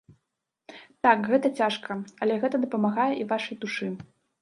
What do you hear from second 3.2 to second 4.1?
і вашай душы.